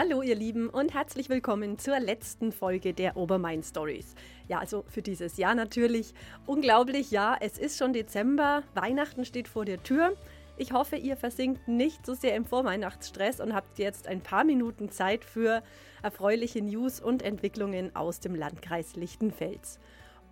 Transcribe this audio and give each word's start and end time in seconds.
Hallo 0.00 0.22
ihr 0.22 0.36
Lieben 0.36 0.68
und 0.70 0.94
herzlich 0.94 1.28
willkommen 1.28 1.76
zur 1.76 1.98
letzten 1.98 2.52
Folge 2.52 2.94
der 2.94 3.16
Obermain 3.16 3.64
Stories. 3.64 4.14
Ja, 4.46 4.60
also 4.60 4.84
für 4.86 5.02
dieses 5.02 5.38
Jahr 5.38 5.56
natürlich. 5.56 6.14
Unglaublich, 6.46 7.10
ja, 7.10 7.36
es 7.40 7.58
ist 7.58 7.78
schon 7.78 7.92
Dezember, 7.92 8.62
Weihnachten 8.74 9.24
steht 9.24 9.48
vor 9.48 9.64
der 9.64 9.82
Tür. 9.82 10.16
Ich 10.56 10.70
hoffe, 10.70 10.94
ihr 10.94 11.16
versinkt 11.16 11.66
nicht 11.66 12.06
so 12.06 12.14
sehr 12.14 12.36
im 12.36 12.44
Vorweihnachtsstress 12.44 13.40
und 13.40 13.52
habt 13.52 13.80
jetzt 13.80 14.06
ein 14.06 14.20
paar 14.20 14.44
Minuten 14.44 14.92
Zeit 14.92 15.24
für 15.24 15.64
erfreuliche 16.00 16.62
News 16.62 17.00
und 17.00 17.22
Entwicklungen 17.22 17.96
aus 17.96 18.20
dem 18.20 18.36
Landkreis 18.36 18.94
Lichtenfels. 18.94 19.80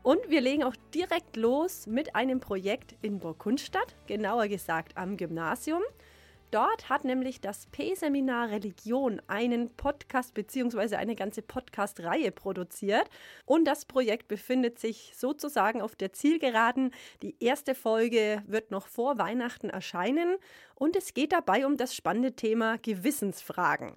Und 0.05 0.31
wir 0.31 0.43
legen 0.43 0.63
auch 0.63 0.77
direkt 0.95 1.35
los 1.35 1.89
mit 1.89 2.15
einem 2.15 2.39
Projekt 2.39 2.95
in 3.03 3.19
Burgkunstadt, 3.19 3.97
genauer 4.07 4.47
gesagt 4.47 4.97
am 4.97 5.17
Gymnasium. 5.17 5.83
Dort 6.51 6.89
hat 6.89 7.05
nämlich 7.05 7.41
das 7.41 7.67
P-Seminar 7.67 8.51
Religion 8.51 9.21
einen 9.27 9.71
Podcast 9.71 10.33
bzw. 10.35 10.97
eine 10.97 11.17
ganze 11.17 11.43
Podcast-Reihe 11.43 12.31
produziert. 12.31 13.09
Und 13.45 13.65
das 13.65 13.85
Projekt 13.85 14.29
befindet 14.29 14.79
sich 14.79 15.13
sozusagen 15.17 15.83
auf 15.83 15.97
der 15.97 16.13
Zielgeraden. 16.13 16.93
Die 17.23 17.37
erste 17.41 17.75
Folge 17.75 18.43
wird 18.47 18.71
noch 18.71 18.87
vor 18.87 19.19
Weihnachten 19.19 19.71
erscheinen. 19.71 20.37
Und 20.75 20.95
es 20.95 21.15
geht 21.15 21.33
dabei 21.33 21.67
um 21.67 21.77
das 21.77 21.95
spannende 21.95 22.35
Thema 22.35 22.79
Gewissensfragen. 22.79 23.97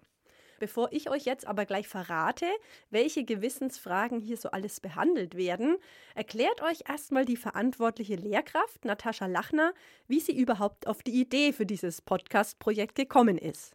Bevor 0.60 0.92
ich 0.92 1.10
euch 1.10 1.24
jetzt 1.24 1.48
aber 1.48 1.66
gleich 1.66 1.88
verrate, 1.88 2.46
welche 2.90 3.24
Gewissensfragen 3.24 4.20
hier 4.20 4.36
so 4.36 4.52
alles 4.52 4.82
behandelt 4.82 5.36
werden, 5.36 5.78
erklärt 6.16 6.62
euch 6.62 6.82
erstmal 6.88 7.24
die 7.24 7.38
verantwortliche 7.38 8.16
Lehrkraft 8.16 8.84
Natascha 8.84 9.26
Lachner, 9.26 9.74
wie 10.08 10.20
sie 10.20 10.38
überhaupt 10.38 10.86
auf 10.86 11.02
die 11.02 11.20
Idee 11.20 11.54
für 11.54 11.66
dieses 11.66 12.02
Podcast-Projekt 12.02 12.96
gekommen 12.96 13.38
ist. 13.38 13.74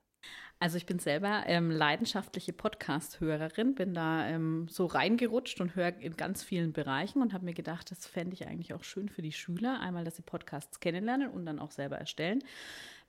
Also 0.61 0.77
ich 0.77 0.87
bin 0.87 0.99
selber 0.99 1.43
ähm, 1.47 1.71
leidenschaftliche 1.71 2.53
Podcast-Hörerin, 2.53 3.75
bin 3.75 3.93
da 3.93 4.27
ähm, 4.29 4.67
so 4.71 4.87
reingerutscht 4.87 5.61
und 5.61 5.75
höre 5.75 5.99
in 5.99 6.17
ganz 6.17 6.43
vielen 6.43 6.73
Bereichen 6.73 7.21
und 7.21 7.33
habe 7.33 7.45
mir 7.45 7.55
gedacht, 7.55 7.91
das 7.91 8.07
fände 8.07 8.35
ich 8.35 8.47
eigentlich 8.47 8.73
auch 8.73 8.85
schön 8.85 9.09
für 9.09 9.21
die 9.21 9.33
Schüler, 9.33 9.81
einmal, 9.81 10.05
dass 10.05 10.17
sie 10.17 10.23
Podcasts 10.23 10.81
kennenlernen 10.81 11.29
und 11.29 11.45
dann 11.45 11.59
auch 11.59 11.71
selber 11.71 11.97
erstellen 11.97 12.43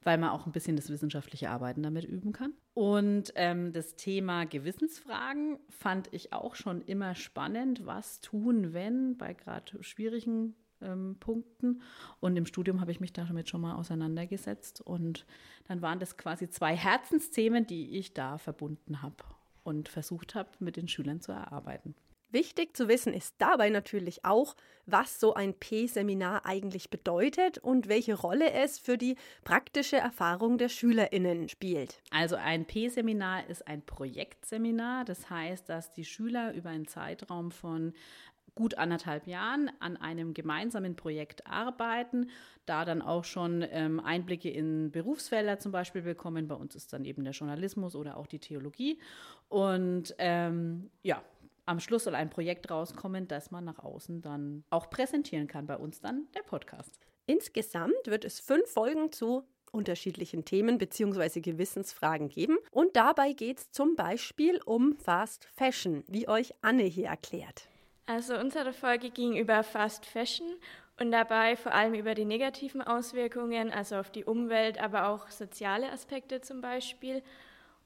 weil 0.05 0.17
man 0.17 0.29
auch 0.29 0.45
ein 0.45 0.51
bisschen 0.51 0.75
das 0.77 0.89
wissenschaftliche 0.89 1.49
Arbeiten 1.49 1.83
damit 1.83 2.05
üben 2.05 2.31
kann. 2.31 2.53
Und 2.73 3.33
ähm, 3.35 3.73
das 3.73 3.95
Thema 3.95 4.45
Gewissensfragen 4.45 5.57
fand 5.69 6.13
ich 6.13 6.31
auch 6.31 6.55
schon 6.55 6.81
immer 6.81 7.15
spannend. 7.15 7.85
Was 7.85 8.21
tun, 8.21 8.71
wenn 8.71 9.17
bei 9.17 9.33
gerade 9.33 9.83
schwierigen 9.83 10.55
ähm, 10.81 11.17
Punkten. 11.19 11.81
Und 12.19 12.37
im 12.37 12.45
Studium 12.45 12.81
habe 12.81 12.91
ich 12.91 12.99
mich 12.99 13.13
damit 13.13 13.49
schon 13.49 13.61
mal 13.61 13.75
auseinandergesetzt. 13.75 14.81
Und 14.81 15.25
dann 15.67 15.81
waren 15.81 15.99
das 15.99 16.17
quasi 16.17 16.49
zwei 16.49 16.75
Herzensthemen, 16.75 17.65
die 17.65 17.97
ich 17.97 18.13
da 18.13 18.37
verbunden 18.37 19.01
habe 19.01 19.23
und 19.63 19.89
versucht 19.89 20.35
habe, 20.35 20.49
mit 20.59 20.77
den 20.77 20.87
Schülern 20.87 21.19
zu 21.19 21.31
erarbeiten. 21.31 21.95
Wichtig 22.35 22.75
zu 22.75 22.89
wissen 22.89 23.13
ist 23.13 23.35
dabei 23.37 23.69
natürlich 23.69 24.25
auch, 24.25 24.57
was 24.85 25.21
so 25.21 25.35
ein 25.35 25.53
P-Seminar 25.53 26.45
eigentlich 26.45 26.89
bedeutet 26.89 27.59
und 27.59 27.87
welche 27.87 28.13
Rolle 28.13 28.51
es 28.51 28.77
für 28.77 28.97
die 28.97 29.15
praktische 29.45 29.95
Erfahrung 29.95 30.57
der 30.57 30.67
Schülerinnen 30.67 31.47
spielt. 31.47 32.01
Also 32.11 32.35
ein 32.35 32.65
P-Seminar 32.65 33.47
ist 33.47 33.65
ein 33.69 33.81
Projektseminar, 33.83 35.05
das 35.05 35.29
heißt, 35.29 35.69
dass 35.69 35.93
die 35.93 36.03
Schüler 36.03 36.53
über 36.53 36.71
einen 36.71 36.87
Zeitraum 36.87 37.51
von 37.51 37.93
gut 38.53 38.77
anderthalb 38.77 39.27
Jahren 39.27 39.71
an 39.79 39.95
einem 39.95 40.33
gemeinsamen 40.33 40.97
Projekt 40.97 41.47
arbeiten, 41.47 42.29
da 42.65 42.83
dann 42.83 43.01
auch 43.01 43.23
schon 43.23 43.65
ähm, 43.69 44.01
Einblicke 44.01 44.49
in 44.49 44.91
Berufsfelder 44.91 45.59
zum 45.59 45.71
Beispiel 45.71 46.01
bekommen. 46.01 46.49
Bei 46.49 46.55
uns 46.55 46.75
ist 46.75 46.91
dann 46.91 47.05
eben 47.05 47.23
der 47.23 47.33
Journalismus 47.33 47.95
oder 47.95 48.17
auch 48.17 48.27
die 48.27 48.39
Theologie. 48.39 48.99
Und 49.47 50.15
ähm, 50.17 50.89
ja, 51.03 51.21
am 51.65 51.79
Schluss 51.79 52.05
soll 52.05 52.15
ein 52.15 52.29
Projekt 52.29 52.69
rauskommen, 52.69 53.27
das 53.27 53.51
man 53.51 53.65
nach 53.65 53.79
außen 53.79 54.21
dann 54.21 54.63
auch 54.69 54.89
präsentieren 54.89 55.47
kann. 55.47 55.67
Bei 55.67 55.77
uns 55.77 55.99
dann 55.99 56.27
der 56.35 56.43
Podcast. 56.43 56.99
Insgesamt 57.25 58.05
wird 58.05 58.23
es 58.23 58.39
fünf 58.39 58.69
Folgen 58.69 59.11
zu 59.11 59.43
unterschiedlichen 59.71 60.45
Themen 60.45 60.77
bzw. 60.77 61.41
Gewissensfragen 61.41 62.29
geben. 62.29 62.57
Und 62.71 62.95
dabei 62.95 63.33
geht 63.33 63.59
es 63.59 63.71
zum 63.71 63.95
Beispiel 63.95 64.59
um 64.65 64.95
Fast 64.97 65.45
Fashion, 65.55 66.03
wie 66.07 66.27
euch 66.27 66.53
Anne 66.61 66.83
hier 66.83 67.07
erklärt. 67.07 67.67
Also 68.07 68.37
unsere 68.37 68.71
Folge 68.71 69.09
ging 69.09 69.35
über 69.35 69.63
Fast 69.63 70.05
Fashion 70.05 70.47
und 70.99 71.11
dabei 71.11 71.57
vor 71.57 71.73
allem 71.73 71.93
über 71.93 72.13
die 72.13 72.25
negativen 72.25 72.81
Auswirkungen, 72.81 73.71
also 73.71 73.97
auf 73.97 74.11
die 74.11 74.23
Umwelt, 74.23 74.79
aber 74.79 75.09
auch 75.09 75.29
soziale 75.29 75.91
Aspekte 75.91 76.41
zum 76.41 76.61
Beispiel. 76.61 77.21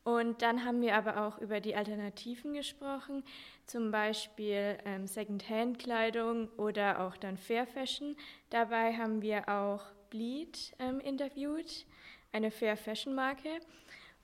Und 0.04 0.42
dann 0.42 0.66
haben 0.66 0.82
wir 0.82 0.96
aber 0.96 1.28
auch 1.28 1.40
über 1.40 1.60
die 1.60 1.76
Alternativen 1.76 2.54
gesprochen, 2.54 3.24
zum 3.66 3.92
Beispiel 3.92 4.78
ähm, 4.86 5.06
Second-Hand-Kleidung 5.06 6.50
oder 6.58 7.02
auch 7.02 7.18
dann 7.18 7.38
Fair 7.38 7.68
Fashion. 7.68 8.16
Dabei 8.50 8.94
haben 8.94 9.22
wir 9.22 9.50
auch 9.50 9.84
Bleed 10.10 10.74
ähm, 10.80 11.00
interviewt, 11.00 11.86
eine 12.32 12.50
Fair 12.50 12.78
Fashion-Marke. 12.78 13.60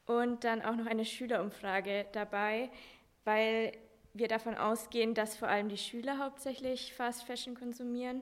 Und 0.05 0.43
dann 0.43 0.61
auch 0.61 0.75
noch 0.75 0.85
eine 0.85 1.03
Schülerumfrage 1.03 2.05
dabei, 2.11 2.69
weil 3.23 3.71
wir 4.13 4.27
davon 4.27 4.55
ausgehen, 4.55 5.13
dass 5.13 5.35
vor 5.35 5.47
allem 5.47 5.67
die 5.67 5.77
Schüler 5.77 6.19
hauptsächlich 6.19 6.93
Fast 6.93 7.23
Fashion 7.23 7.55
konsumieren. 7.55 8.21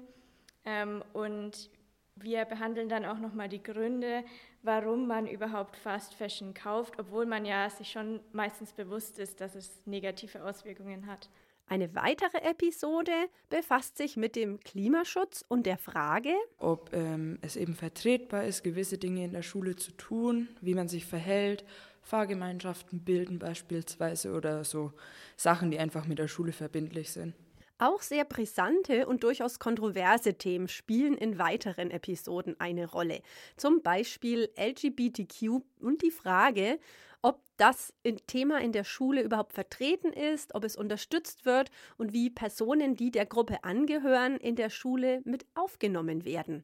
Ähm, 0.66 1.03
und 1.13 1.69
wir 2.16 2.46
behandeln 2.46 2.90
dann 2.90 3.06
auch 3.06 3.19
nochmal 3.19 3.50
die 3.50 3.62
Gründe, 3.62 4.24
warum 4.63 5.07
man 5.07 5.28
überhaupt 5.28 5.78
Fast 5.78 6.16
Fashion 6.16 6.53
kauft, 6.53 6.97
obwohl 7.00 7.25
man 7.25 7.46
ja 7.46 7.69
sich 7.69 7.91
schon 7.91 8.22
meistens 8.31 8.74
bewusst 8.74 9.19
ist, 9.19 9.41
dass 9.41 9.56
es 9.56 9.81
negative 9.85 10.44
Auswirkungen 10.44 11.06
hat. 11.06 11.29
Eine 11.68 11.96
weitere 11.96 12.40
Episode 12.40 13.12
befasst 13.50 13.97
sich 13.97 14.18
mit 14.18 14.35
dem 14.35 14.59
Klimaschutz 14.59 15.46
und 15.47 15.66
der 15.66 15.78
Frage, 15.78 16.34
ob 16.57 16.94
ähm, 16.94 17.40
es 17.41 17.56
eben 17.56 17.74
vertretbar 17.74 18.46
ist, 18.46 18.63
gewisse 18.63 18.97
Dinge 18.97 19.24
in 19.24 19.31
der 19.31 19.44
Schule 19.44 19.75
zu 19.75 19.91
tun, 19.91 20.50
wie 20.62 20.74
man 20.74 20.88
sich 20.88 21.06
verhält, 21.06 21.63
Fahrgemeinschaften 22.01 23.00
bilden 23.00 23.40
beispielsweise 23.40 24.34
oder 24.34 24.66
so 24.66 24.91
Sachen, 25.38 25.72
die 25.72 25.80
einfach 25.80 26.06
mit 26.06 26.19
der 26.19 26.28
Schule 26.28 26.51
verbindlich 26.51 27.12
sind. 27.12 27.34
Auch 27.83 28.01
sehr 28.01 28.23
brisante 28.23 29.05
und 29.07 29.25
durchaus 29.25 29.59
kontroverse 29.59 30.35
Themen 30.35 30.69
spielen 30.69 31.17
in 31.17 31.38
weiteren 31.38 31.91
Episoden 31.91 32.57
eine 32.57 32.89
Rolle. 32.89 33.21
Zum 33.57 33.81
Beispiel 33.81 34.49
LGBTQ 34.57 35.61
und 35.81 36.01
die 36.01 36.11
Frage, 36.11 36.79
ob 37.21 37.41
das 37.57 37.94
Thema 38.25 38.61
in 38.61 38.71
der 38.71 38.85
Schule 38.85 39.21
überhaupt 39.21 39.51
vertreten 39.51 40.13
ist, 40.13 40.55
ob 40.55 40.63
es 40.63 40.77
unterstützt 40.77 41.44
wird 41.44 41.71
und 41.97 42.13
wie 42.13 42.29
Personen, 42.29 42.95
die 42.95 43.11
der 43.11 43.25
Gruppe 43.25 43.66
angehören, 43.66 44.38
in 44.38 44.55
der 44.55 44.69
Schule 44.69 45.21
mit 45.25 45.45
aufgenommen 45.53 46.23
werden. 46.23 46.63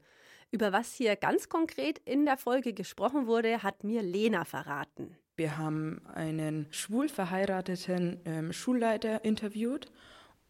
Über 0.52 0.72
was 0.72 0.94
hier 0.94 1.18
ganz 1.18 1.50
konkret 1.50 2.00
in 2.06 2.24
der 2.24 2.38
Folge 2.38 2.72
gesprochen 2.72 3.28
wurde, 3.28 3.62
hat 3.62 3.84
mir 3.84 4.04
Lena 4.04 4.46
verraten. 4.46 5.18
Wir 5.36 5.58
haben 5.58 6.02
einen 6.14 6.68
schwul 6.72 7.10
verheirateten 7.10 8.22
ähm, 8.24 8.54
Schulleiter 8.54 9.26
interviewt 9.26 9.92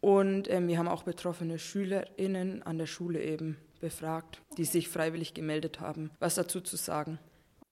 und 0.00 0.50
ähm, 0.50 0.68
wir 0.68 0.78
haben 0.78 0.88
auch 0.88 1.02
betroffene 1.02 1.58
SchülerInnen 1.58 2.62
an 2.62 2.78
der 2.78 2.86
Schule 2.86 3.22
eben 3.22 3.58
befragt, 3.80 4.42
die 4.56 4.64
sich 4.64 4.88
freiwillig 4.88 5.34
gemeldet 5.34 5.80
haben, 5.80 6.10
was 6.18 6.34
dazu 6.34 6.60
zu 6.60 6.76
sagen. 6.76 7.18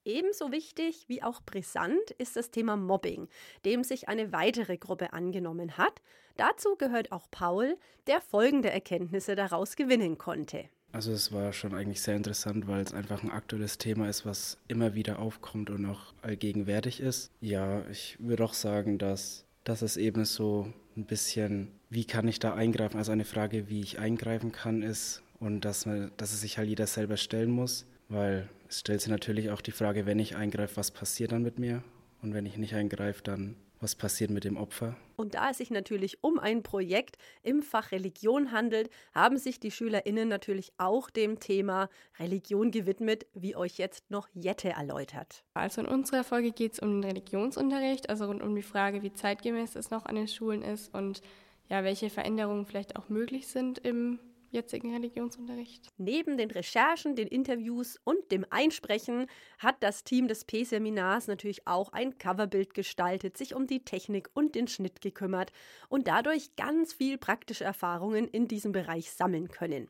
Ebenso 0.05 0.53
wichtig 0.53 1.05
wie 1.09 1.23
auch 1.23 1.43
brisant 1.43 2.13
ist 2.17 2.37
das 2.37 2.51
Thema 2.51 2.77
Mobbing, 2.77 3.29
dem 3.67 3.85
sich 3.85 4.09
eine 4.09 4.33
weitere 4.33 4.79
Gruppe 4.79 5.13
angenommen 5.13 5.77
hat. 5.77 6.01
Dazu 6.37 6.77
gehört 6.77 7.13
auch 7.13 7.31
Paul, 7.31 7.77
der 8.07 8.23
folgende 8.23 8.71
Erkenntnisse 8.71 9.35
daraus 9.35 9.77
gewinnen 9.77 10.17
konnte. 10.17 10.65
Also 10.93 11.13
es 11.13 11.33
war 11.33 11.53
schon 11.53 11.75
eigentlich 11.75 12.01
sehr 12.01 12.17
interessant, 12.17 12.67
weil 12.67 12.83
es 12.83 12.95
einfach 12.95 13.23
ein 13.23 13.31
aktuelles 13.31 13.77
Thema 13.77 14.09
ist, 14.09 14.25
was 14.25 14.57
immer 14.69 14.95
wieder 14.95 15.19
aufkommt 15.19 15.69
und 15.69 15.85
auch 15.85 16.15
allgegenwärtig 16.23 17.01
ist. 17.01 17.31
Ja, 17.41 17.87
ich 17.91 18.17
würde 18.19 18.45
auch 18.45 18.55
sagen, 18.55 18.97
dass, 18.97 19.45
dass 19.65 19.83
es 19.83 19.99
eben 19.99 20.25
so 20.25 20.73
ein 20.97 21.05
bisschen, 21.05 21.78
wie 21.91 22.05
kann 22.05 22.29
ich 22.29 22.39
da 22.39 22.55
eingreifen? 22.55 22.99
Also 22.99 23.13
eine 23.13 23.25
Frage, 23.25 23.69
wie 23.69 23.81
ich 23.81 23.99
eingreifen 23.99 24.53
kann, 24.53 24.83
ist 24.83 25.23
und 25.41 25.65
dass, 25.65 25.87
man, 25.87 26.11
dass 26.17 26.33
es 26.33 26.41
sich 26.41 26.59
halt 26.59 26.69
jeder 26.69 26.87
selber 26.87 27.17
stellen 27.17 27.51
muss, 27.51 27.87
weil 28.09 28.49
es 28.69 28.81
stellt 28.81 29.01
sich 29.01 29.11
natürlich 29.11 29.51
auch 29.51 29.61
die 29.61 29.73
Frage, 29.73 30.07
wenn 30.07 30.19
ich 30.19 30.37
eingreife, 30.37 30.77
was 30.77 30.91
passiert 30.91 31.33
dann 31.33 31.43
mit 31.43 31.59
mir? 31.59 31.83
Und 32.21 32.35
wenn 32.35 32.47
ich 32.47 32.57
nicht 32.57 32.75
eingreife, 32.75 33.23
dann 33.23 33.57
was 33.81 33.95
passiert 33.95 34.31
mit 34.31 34.45
dem 34.45 34.57
Opfer? 34.57 34.97
Und 35.17 35.35
da 35.35 35.51
es 35.51 35.59
sich 35.59 35.71
natürlich 35.71 36.23
um 36.23 36.39
ein 36.39 36.63
Projekt 36.63 37.17
im 37.43 37.63
Fach 37.63 37.93
Religion 37.93 38.53
handelt, 38.53 38.91
haben 39.15 39.37
sich 39.37 39.61
die 39.61 39.71
SchülerInnen 39.71 40.29
natürlich 40.29 40.73
auch 40.79 41.11
dem 41.11 41.39
Thema 41.41 41.89
Religion 42.19 42.71
gewidmet, 42.71 43.27
wie 43.35 43.57
euch 43.57 43.79
jetzt 43.79 44.11
noch 44.11 44.29
Jette 44.35 44.71
erläutert. 44.71 45.45
Also 45.55 45.81
in 45.81 45.87
unserer 45.87 46.25
Folge 46.25 46.53
geht 46.53 46.75
es 46.75 46.79
um 46.81 47.01
den 47.01 47.05
Religionsunterricht, 47.05 48.11
also 48.11 48.27
rund 48.27 48.43
um 48.43 48.55
die 48.55 48.63
Frage, 48.63 49.03
wie 49.03 49.13
zeitgemäß 49.13 49.77
es 49.77 49.91
noch 49.91 50.07
an 50.07 50.17
den 50.17 50.29
Schulen 50.29 50.63
ist 50.63 50.93
und 50.95 51.21
ja, 51.69 51.85
welche 51.85 52.11
Veränderungen 52.11 52.67
vielleicht 52.67 52.97
auch 52.97 53.09
möglich 53.09 53.47
sind 53.47 53.79
im 53.79 54.19
jetzigen 54.51 54.95
Religionsunterricht. 54.95 55.89
Neben 55.99 56.39
den 56.39 56.51
Recherchen, 56.51 57.17
den 57.17 57.29
Interviews 57.29 57.99
und 58.05 58.33
dem 58.33 58.47
Einsprechen 58.51 59.27
hat 59.59 59.77
das 59.81 60.05
Team 60.05 60.29
des 60.29 60.45
P-Seminars 60.45 61.27
natürlich 61.27 61.67
auch 61.67 61.93
ein 61.93 62.17
Coverbild 62.19 62.75
gestaltet, 62.75 63.37
sich 63.37 63.55
um 63.55 63.67
die 63.67 63.85
Technik 63.85 64.31
und 64.33 64.55
den 64.55 64.69
Schnitt 64.69 65.01
gekümmert 65.01 65.53
und 65.89 66.09
dadurch 66.09 66.57
ganz 66.57 66.95
viel 66.95 67.19
praktische 67.19 67.65
Erfahrungen 67.65 68.27
in 68.29 68.49
diesem 68.49 68.73
Bereich 68.73 69.13
sammeln 69.13 69.49
können. 69.49 69.89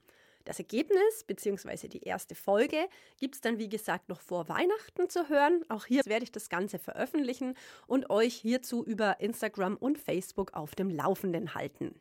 Das 0.48 0.58
Ergebnis 0.58 1.24
bzw. 1.26 1.88
die 1.88 2.04
erste 2.04 2.34
Folge 2.34 2.88
gibt 3.20 3.34
es 3.34 3.42
dann, 3.42 3.58
wie 3.58 3.68
gesagt, 3.68 4.08
noch 4.08 4.22
vor 4.22 4.48
Weihnachten 4.48 5.10
zu 5.10 5.28
hören. 5.28 5.62
Auch 5.68 5.84
hier 5.84 6.00
werde 6.06 6.24
ich 6.24 6.32
das 6.32 6.48
Ganze 6.48 6.78
veröffentlichen 6.78 7.54
und 7.86 8.08
euch 8.08 8.36
hierzu 8.36 8.82
über 8.82 9.20
Instagram 9.20 9.76
und 9.76 9.98
Facebook 9.98 10.54
auf 10.54 10.74
dem 10.74 10.88
Laufenden 10.88 11.54
halten. 11.54 12.00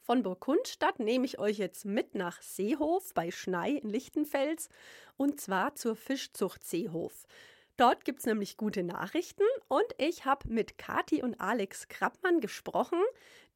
Von 0.00 0.24
Burg 0.24 0.40
Kundstadt 0.40 0.98
nehme 0.98 1.24
ich 1.24 1.38
euch 1.38 1.58
jetzt 1.58 1.84
mit 1.84 2.16
nach 2.16 2.42
Seehof 2.42 3.14
bei 3.14 3.30
Schnei 3.30 3.74
in 3.74 3.90
Lichtenfels 3.90 4.70
und 5.16 5.40
zwar 5.40 5.76
zur 5.76 5.94
Fischzucht 5.94 6.64
Seehof. 6.64 7.28
Dort 7.78 8.04
gibt 8.04 8.20
es 8.20 8.26
nämlich 8.26 8.58
gute 8.58 8.82
Nachrichten 8.82 9.44
und 9.68 9.86
ich 9.96 10.26
habe 10.26 10.48
mit 10.48 10.76
Kati 10.76 11.22
und 11.22 11.40
Alex 11.40 11.88
Krappmann 11.88 12.40
gesprochen, 12.40 13.00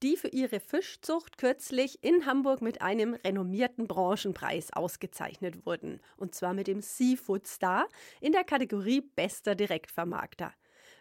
die 0.03 0.17
für 0.17 0.29
ihre 0.29 0.59
Fischzucht 0.59 1.37
kürzlich 1.37 2.03
in 2.03 2.25
Hamburg 2.25 2.63
mit 2.63 2.81
einem 2.81 3.15
renommierten 3.15 3.87
Branchenpreis 3.87 4.73
ausgezeichnet 4.73 5.67
wurden. 5.67 6.01
Und 6.17 6.35
zwar 6.35 6.55
mit 6.55 6.67
dem 6.67 6.81
Seafood 6.81 7.47
Star 7.47 7.89
in 8.21 8.33
der 8.33 8.45
Kategorie 8.45 9.03
Bester 9.03 9.55
Direktvermarkter. 9.55 10.53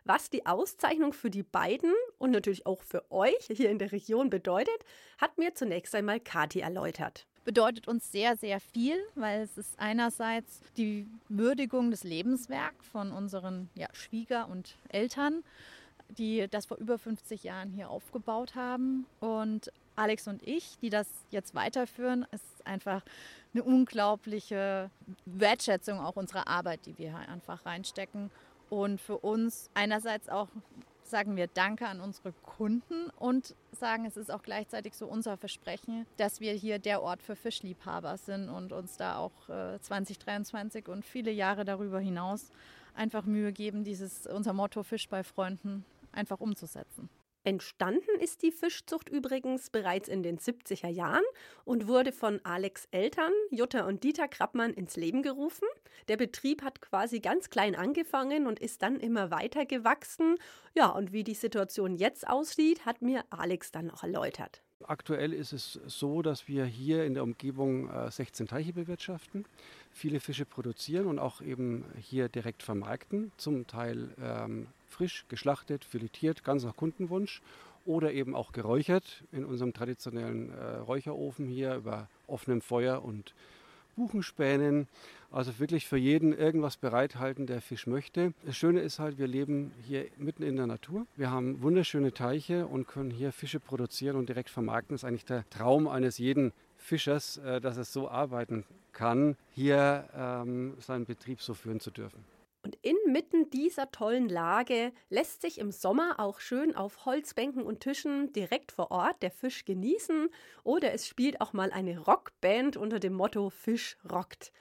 Was 0.04 0.30
die 0.30 0.46
Auszeichnung 0.46 1.14
für 1.14 1.30
die 1.30 1.44
beiden 1.44 1.94
und 2.18 2.32
natürlich 2.32 2.66
auch 2.66 2.84
für 2.84 3.10
euch 3.12 3.48
hier 3.50 3.70
in 3.70 3.80
der 3.80 3.94
Region 3.94 4.30
bedeutet, 4.30 4.86
hat 5.18 5.38
mir 5.38 5.56
zunächst 5.56 5.96
einmal 5.96 6.20
Kati 6.20 6.60
erläutert 6.60 7.28
bedeutet 7.46 7.88
uns 7.88 8.12
sehr, 8.12 8.36
sehr 8.36 8.60
viel, 8.60 8.98
weil 9.14 9.42
es 9.42 9.58
ist 9.58 9.80
einerseits 9.80 10.60
die 10.76 11.08
Würdigung 11.30 11.92
des 11.92 12.04
Lebenswerks 12.04 12.88
von 12.88 13.12
unseren 13.12 13.70
ja, 13.76 13.88
Schwieger 13.94 14.50
und 14.50 14.76
Eltern, 14.90 15.44
die 16.10 16.48
das 16.50 16.66
vor 16.66 16.78
über 16.78 16.98
50 16.98 17.44
Jahren 17.44 17.72
hier 17.72 17.90
aufgebaut 17.90 18.56
haben. 18.56 19.06
Und 19.20 19.72
Alex 19.96 20.28
und 20.28 20.46
ich, 20.46 20.78
die 20.82 20.90
das 20.90 21.08
jetzt 21.30 21.56
weiterführen, 21.56 22.26
ist 22.32 22.66
einfach 22.66 23.04
eine 23.54 23.64
unglaubliche 23.64 24.90
Wertschätzung 25.26 26.00
auch 26.00 26.16
unserer 26.16 26.48
Arbeit, 26.48 26.86
die 26.86 26.98
wir 26.98 27.16
einfach 27.16 27.66
reinstecken. 27.66 28.32
Und 28.70 29.00
für 29.00 29.20
uns 29.20 29.70
einerseits 29.76 30.28
auch 30.30 30.50
sagen 31.06 31.36
wir 31.36 31.48
Danke 31.48 31.88
an 31.88 32.02
unsere 32.02 32.32
Kunden 32.32 33.10
und 33.18 33.56
sagen, 33.72 34.06
es 34.06 34.18
ist 34.18 34.32
auch 34.32 34.42
gleichzeitig 34.42 34.96
so 34.96 35.08
unser 35.08 35.38
Versprechen, 35.38 36.06
dass 36.18 36.40
wir 36.40 36.54
hier 36.54 36.80
der 36.80 37.02
Ort 37.02 37.22
für 37.22 37.36
Fischliebhaber 37.36 38.18
sind 38.18 38.50
und 38.50 38.72
uns 38.72 38.98
da 38.98 39.18
auch 39.18 39.50
äh, 39.50 39.80
2023 39.80 40.88
und 40.88 41.06
viele 41.06 41.32
Jahre 41.32 41.66
darüber 41.66 42.00
hinaus 42.00 42.52
einfach 42.96 43.26
Mühe 43.26 43.52
geben, 43.52 43.84
dieses 43.84 44.26
unser 44.28 44.54
Motto 44.54 44.84
Fisch 44.84 45.08
bei 45.10 45.24
Freunden 45.24 45.86
einfach 46.12 46.40
umzusetzen. 46.40 47.10
Entstanden 47.46 48.20
ist 48.20 48.42
die 48.42 48.52
Fischzucht 48.52 49.08
übrigens 49.08 49.70
bereits 49.70 50.10
in 50.10 50.24
den 50.24 50.40
70er 50.40 50.90
Jahren 50.90 51.24
und 51.64 51.88
wurde 51.88 52.12
von 52.12 52.40
Alex 52.44 52.88
Eltern, 52.90 53.32
Jutta 53.52 53.86
und 53.86 54.04
Dieter 54.04 54.28
Krappmann 54.28 54.74
ins 54.74 54.96
Leben 54.96 55.22
gerufen. 55.22 55.68
Der 56.08 56.18
Betrieb 56.18 56.64
hat 56.64 56.82
quasi 56.82 57.20
ganz 57.20 57.52
klein 57.52 57.76
angefangen 57.76 58.48
und 58.48 58.60
ist 58.60 58.82
dann 58.82 59.00
immer 59.00 59.30
weiter 59.30 59.68
gewachsen. 59.68 60.38
Ja, 60.74 60.90
und 60.90 61.14
wie 61.14 61.24
die 61.24 61.36
Situation 61.36 61.96
jetzt 61.96 62.28
aussieht, 62.28 62.86
hat 62.86 63.04
mir 63.04 63.24
Alex 63.30 63.72
dann 63.72 63.92
auch 63.92 64.02
erläutert. 64.02 64.64
Aktuell 64.84 65.32
ist 65.32 65.54
es 65.54 65.80
so, 65.86 66.22
dass 66.22 66.48
wir 66.48 66.66
hier 66.66 67.06
in 67.06 67.14
der 67.14 67.24
Umgebung 67.24 67.90
16 68.10 68.46
äh, 68.46 68.50
Teiche 68.50 68.74
bewirtschaften, 68.74 69.46
viele 69.92 70.20
Fische 70.20 70.46
produzieren 70.46 71.06
und 71.06 71.18
auch 71.20 71.42
eben 71.42 71.86
hier 72.00 72.28
direkt 72.28 72.62
vermarkten, 72.62 73.32
zum 73.38 73.68
Teil 73.68 74.10
ähm, 74.22 74.68
frisch 74.88 75.26
geschlachtet, 75.30 75.86
filetiert, 75.86 76.44
ganz 76.44 76.64
nach 76.64 76.76
Kundenwunsch 76.76 77.42
oder 77.86 78.14
eben 78.14 78.36
auch 78.36 78.52
geräuchert 78.52 79.24
in 79.32 79.46
unserem 79.46 79.74
traditionellen 79.74 80.52
äh, 80.52 80.78
Räucherofen 80.78 81.48
hier 81.48 81.76
über 81.76 82.08
offenem 82.28 82.62
Feuer 82.62 83.04
und 83.04 83.34
Buchenspänen. 83.96 84.88
Also 85.32 85.60
wirklich 85.60 85.88
für 85.88 85.98
jeden 85.98 86.34
irgendwas 86.34 86.78
bereithalten, 86.78 87.46
der 87.46 87.62
Fisch 87.62 87.88
möchte. 87.88 88.34
Das 88.46 88.56
Schöne 88.56 88.82
ist 88.82 89.00
halt, 89.00 89.18
wir 89.18 89.28
leben 89.28 89.72
hier 89.86 90.06
mitten 90.18 90.44
in 90.44 90.56
der 90.56 90.68
Natur. 90.68 91.06
Wir 91.16 91.30
haben 91.30 91.62
wunderschöne 91.62 92.14
Teiche 92.14 92.68
und 92.68 92.88
können 92.88 93.12
hier 93.12 93.32
Fische 93.32 93.60
produzieren 93.60 94.16
und 94.16 94.30
direkt 94.30 94.50
vermarkten. 94.50 94.96
Das 94.96 95.04
ist 95.04 95.08
eigentlich 95.08 95.26
der 95.26 95.50
Traum 95.50 95.88
eines 95.88 96.18
jeden 96.18 96.54
Fischers, 96.78 97.38
äh, 97.38 97.60
dass 97.60 97.78
es 97.78 97.92
so 97.92 98.10
arbeiten 98.10 98.66
kann, 98.94 99.36
hier 99.52 100.08
ähm, 100.16 100.76
seinen 100.80 101.06
Betrieb 101.06 101.42
so 101.42 101.54
führen 101.54 101.80
zu 101.80 101.92
dürfen. 101.92 102.35
Und 102.66 102.80
inmitten 102.82 103.52
dieser 103.52 103.92
tollen 103.92 104.28
Lage 104.28 104.92
lässt 105.10 105.44
sich 105.44 105.60
im 105.60 105.72
Sommer 105.72 106.16
auch 106.20 106.40
schön 106.40 106.76
auf 106.76 107.06
Holzbänken 107.06 107.62
und 107.62 107.82
Tischen 107.82 108.34
direkt 108.34 108.72
vor 108.72 108.90
Ort 108.90 109.22
der 109.22 109.30
Fisch 109.30 109.66
genießen 109.66 110.30
oder 110.64 110.92
es 110.92 111.08
spielt 111.08 111.42
auch 111.42 111.54
mal 111.54 111.72
eine 111.72 112.00
Rockband 112.00 112.76
unter 112.76 113.00
dem 113.00 113.14
Motto 113.14 113.52
Fisch 113.52 113.98
rockt. 114.12 114.52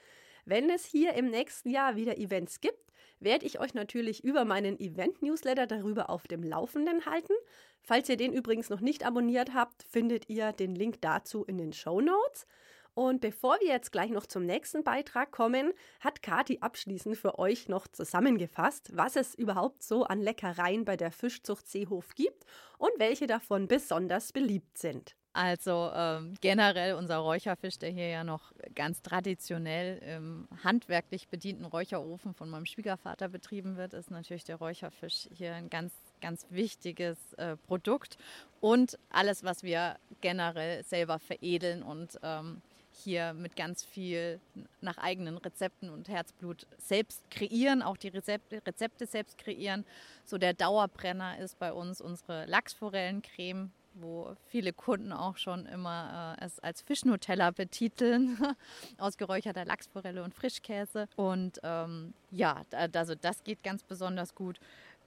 Wenn 0.44 0.68
es 0.68 0.84
hier 0.84 1.14
im 1.14 1.30
nächsten 1.30 1.70
Jahr 1.70 1.96
wieder 1.96 2.18
Events 2.18 2.60
gibt, 2.60 2.92
werde 3.20 3.46
ich 3.46 3.58
euch 3.58 3.72
natürlich 3.72 4.22
über 4.22 4.44
meinen 4.44 4.78
Event-Newsletter 4.78 5.66
darüber 5.66 6.10
auf 6.10 6.26
dem 6.26 6.42
Laufenden 6.42 7.06
halten. 7.06 7.32
Falls 7.80 8.10
ihr 8.10 8.18
den 8.18 8.34
übrigens 8.34 8.68
noch 8.68 8.80
nicht 8.80 9.06
abonniert 9.06 9.54
habt, 9.54 9.82
findet 9.82 10.28
ihr 10.28 10.52
den 10.52 10.74
Link 10.74 11.00
dazu 11.00 11.42
in 11.42 11.56
den 11.56 11.72
Show 11.72 12.02
Notes. 12.02 12.46
Und 12.94 13.20
bevor 13.20 13.58
wir 13.60 13.68
jetzt 13.68 13.90
gleich 13.90 14.10
noch 14.10 14.26
zum 14.26 14.46
nächsten 14.46 14.84
Beitrag 14.84 15.32
kommen, 15.32 15.72
hat 16.00 16.22
Kati 16.22 16.58
abschließend 16.60 17.16
für 17.16 17.38
euch 17.38 17.68
noch 17.68 17.88
zusammengefasst, 17.88 18.96
was 18.96 19.16
es 19.16 19.34
überhaupt 19.34 19.82
so 19.82 20.04
an 20.04 20.20
Leckereien 20.20 20.84
bei 20.84 20.96
der 20.96 21.10
Fischzucht 21.10 21.68
Seehof 21.68 22.14
gibt 22.14 22.44
und 22.78 22.92
welche 22.98 23.26
davon 23.26 23.66
besonders 23.66 24.32
beliebt 24.32 24.78
sind. 24.78 25.16
Also 25.36 25.90
ähm, 25.92 26.34
generell 26.40 26.94
unser 26.94 27.16
Räucherfisch, 27.16 27.80
der 27.80 27.90
hier 27.90 28.06
ja 28.06 28.22
noch 28.22 28.52
ganz 28.76 29.02
traditionell 29.02 29.98
im 29.98 30.46
handwerklich 30.62 31.26
bedienten 31.26 31.64
Räucherofen 31.64 32.34
von 32.34 32.48
meinem 32.48 32.66
Schwiegervater 32.66 33.28
betrieben 33.28 33.76
wird, 33.76 33.94
ist 33.94 34.12
natürlich 34.12 34.44
der 34.44 34.56
Räucherfisch 34.56 35.28
hier 35.34 35.56
ein 35.56 35.70
ganz, 35.70 35.92
ganz 36.20 36.46
wichtiges 36.50 37.32
äh, 37.32 37.56
Produkt. 37.56 38.16
Und 38.60 38.96
alles, 39.10 39.42
was 39.42 39.64
wir 39.64 39.96
generell 40.20 40.84
selber 40.84 41.18
veredeln 41.18 41.82
und 41.82 42.16
ähm, 42.22 42.62
hier 42.94 43.32
mit 43.34 43.56
ganz 43.56 43.84
viel 43.84 44.40
nach 44.80 44.98
eigenen 44.98 45.36
Rezepten 45.36 45.90
und 45.90 46.08
Herzblut 46.08 46.66
selbst 46.78 47.22
kreieren, 47.30 47.82
auch 47.82 47.96
die 47.96 48.08
Rezepte, 48.08 48.62
Rezepte 48.66 49.06
selbst 49.06 49.38
kreieren. 49.38 49.84
So 50.24 50.38
der 50.38 50.54
Dauerbrenner 50.54 51.38
ist 51.38 51.58
bei 51.58 51.72
uns 51.72 52.00
unsere 52.00 52.46
Lachsforellencreme, 52.46 53.70
wo 53.94 54.34
viele 54.48 54.72
Kunden 54.72 55.12
auch 55.12 55.36
schon 55.36 55.66
immer 55.66 56.36
äh, 56.40 56.44
es 56.44 56.58
als 56.60 56.82
Fischnutella 56.82 57.50
betiteln, 57.50 58.38
aus 58.98 59.16
geräucherter 59.16 59.64
Lachsforelle 59.64 60.22
und 60.22 60.34
Frischkäse. 60.34 61.08
Und 61.16 61.60
ähm, 61.62 62.14
ja, 62.30 62.62
also 62.72 63.14
das 63.14 63.44
geht 63.44 63.62
ganz 63.62 63.82
besonders 63.82 64.34
gut. 64.34 64.58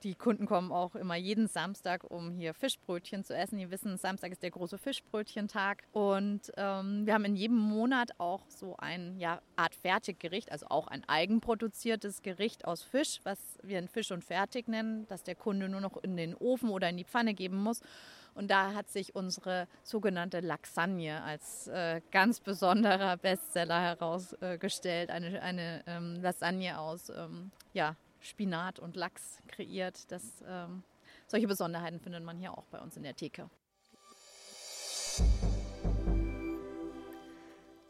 Die 0.04 0.14
Kunden 0.14 0.46
kommen 0.46 0.70
auch 0.70 0.94
immer 0.94 1.16
jeden 1.16 1.48
Samstag, 1.48 2.04
um 2.08 2.30
hier 2.30 2.54
Fischbrötchen 2.54 3.24
zu 3.24 3.34
essen. 3.34 3.58
Die 3.58 3.70
wissen, 3.70 3.96
Samstag 3.96 4.30
ist 4.30 4.44
der 4.44 4.52
große 4.52 4.78
Fischbrötchentag. 4.78 5.82
Und 5.90 6.52
ähm, 6.56 7.04
wir 7.04 7.14
haben 7.14 7.24
in 7.24 7.34
jedem 7.34 7.56
Monat 7.56 8.12
auch 8.18 8.42
so 8.48 8.76
ein 8.76 9.18
ja, 9.18 9.40
Art 9.56 9.74
Fertiggericht, 9.74 10.52
also 10.52 10.66
auch 10.68 10.86
ein 10.86 11.02
eigenproduziertes 11.08 12.22
Gericht 12.22 12.64
aus 12.64 12.82
Fisch, 12.82 13.18
was 13.24 13.58
wir 13.62 13.78
ein 13.78 13.88
Fisch 13.88 14.12
und 14.12 14.24
Fertig 14.24 14.68
nennen, 14.68 15.04
das 15.08 15.24
der 15.24 15.34
Kunde 15.34 15.68
nur 15.68 15.80
noch 15.80 15.96
in 15.96 16.16
den 16.16 16.34
Ofen 16.36 16.70
oder 16.70 16.88
in 16.90 16.96
die 16.96 17.04
Pfanne 17.04 17.34
geben 17.34 17.56
muss. 17.56 17.80
Und 18.34 18.52
da 18.52 18.74
hat 18.74 18.88
sich 18.88 19.16
unsere 19.16 19.66
sogenannte 19.82 20.38
Lasagne 20.38 21.24
als 21.24 21.66
äh, 21.66 22.00
ganz 22.12 22.38
besonderer 22.38 23.16
Bestseller 23.16 23.80
herausgestellt. 23.80 25.10
eine 25.10 25.42
eine 25.42 25.82
ähm, 25.88 26.22
Lasagne 26.22 26.78
aus 26.78 27.10
ähm, 27.10 27.50
ja, 27.72 27.96
Spinat 28.20 28.78
und 28.78 28.96
Lachs 28.96 29.42
kreiert. 29.48 30.10
Das, 30.10 30.44
ähm, 30.46 30.82
solche 31.26 31.46
Besonderheiten 31.46 32.00
findet 32.00 32.24
man 32.24 32.36
hier 32.36 32.56
auch 32.56 32.66
bei 32.66 32.80
uns 32.80 32.96
in 32.96 33.02
der 33.02 33.16
Theke. 33.16 33.48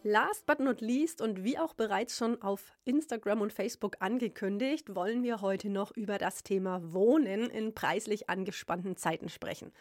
Last 0.05 0.47
but 0.47 0.61
not 0.61 0.81
least 0.81 1.21
und 1.21 1.45
wie 1.45 1.59
auch 1.59 1.75
bereits 1.75 2.17
schon 2.17 2.41
auf 2.41 2.73
Instagram 2.85 3.41
und 3.41 3.53
Facebook 3.53 3.97
angekündigt, 3.99 4.95
wollen 4.95 5.23
wir 5.23 5.41
heute 5.41 5.69
noch 5.69 5.91
über 5.91 6.19
das 6.19 6.43
Thema 6.43 6.93
Wohnen 6.95 7.51
in 7.51 7.75
preislich 7.75 8.31
angespannten 8.31 8.97
Zeiten 8.97 9.29
sprechen. 9.29 9.73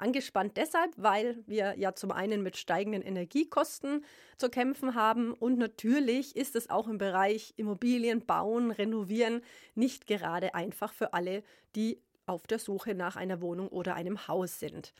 Angespannt 0.00 0.56
deshalb, 0.56 0.92
weil 0.96 1.42
wir 1.46 1.74
ja 1.78 1.94
zum 1.94 2.10
einen 2.10 2.42
mit 2.42 2.56
steigenden 2.56 3.02
Energiekosten 3.02 4.04
zu 4.36 4.48
kämpfen 4.48 4.94
haben 4.94 5.32
und 5.32 5.58
natürlich 5.58 6.36
ist 6.36 6.56
es 6.56 6.70
auch 6.70 6.88
im 6.88 6.98
Bereich 6.98 7.54
Immobilien 7.56 8.24
bauen, 8.24 8.70
renovieren 8.70 9.42
nicht 9.74 10.06
gerade 10.06 10.54
einfach 10.54 10.92
für 10.92 11.12
alle, 11.12 11.42
die 11.74 12.00
auf 12.26 12.46
der 12.46 12.58
Suche 12.58 12.94
nach 12.94 13.16
einer 13.16 13.40
Wohnung 13.40 13.68
oder 13.68 13.94
einem 13.94 14.28
Haus 14.28 14.58
sind. 14.58 14.92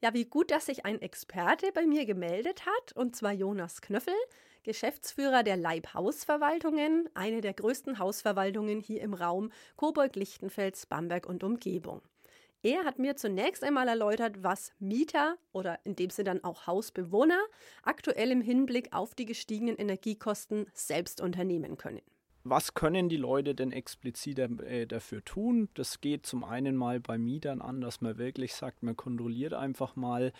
Ja, 0.00 0.14
wie 0.14 0.24
gut, 0.24 0.52
dass 0.52 0.66
sich 0.66 0.84
ein 0.84 1.02
Experte 1.02 1.72
bei 1.72 1.84
mir 1.84 2.06
gemeldet 2.06 2.66
hat, 2.66 2.92
und 2.92 3.16
zwar 3.16 3.32
Jonas 3.32 3.80
Knöffel, 3.80 4.14
Geschäftsführer 4.62 5.42
der 5.42 5.56
Leibhausverwaltungen, 5.56 7.08
eine 7.14 7.40
der 7.40 7.54
größten 7.54 7.98
Hausverwaltungen 7.98 8.80
hier 8.80 9.00
im 9.00 9.14
Raum 9.14 9.50
Coburg-Lichtenfels, 9.76 10.86
Bamberg 10.86 11.26
und 11.26 11.42
Umgebung. 11.42 12.00
Er 12.62 12.84
hat 12.84 12.98
mir 12.98 13.14
zunächst 13.14 13.62
einmal 13.62 13.86
erläutert, 13.86 14.42
was 14.42 14.72
Mieter 14.80 15.36
oder 15.52 15.78
in 15.84 15.94
dem 15.94 16.10
Sinne 16.10 16.30
dann 16.30 16.44
auch 16.44 16.66
Hausbewohner 16.66 17.40
aktuell 17.82 18.32
im 18.32 18.40
Hinblick 18.40 18.92
auf 18.92 19.14
die 19.14 19.26
gestiegenen 19.26 19.76
Energiekosten 19.76 20.66
selbst 20.74 21.20
unternehmen 21.20 21.76
können 21.76 22.02
was 22.50 22.74
können 22.74 23.08
die 23.08 23.16
Leute 23.16 23.54
denn 23.54 23.72
explizit 23.72 24.38
äh, 24.38 24.86
dafür 24.86 25.24
tun? 25.24 25.68
Das 25.74 26.00
geht 26.00 26.26
zum 26.26 26.44
einen 26.44 26.76
mal 26.76 27.00
bei 27.00 27.18
Mietern 27.18 27.60
an, 27.60 27.80
dass 27.80 28.00
man 28.00 28.18
wirklich 28.18 28.54
sagt, 28.54 28.82
man 28.82 28.96
kontrolliert 28.96 29.54
einfach 29.54 29.96
mal 29.96 30.32